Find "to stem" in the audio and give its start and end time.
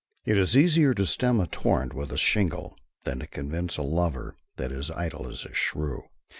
0.95-1.39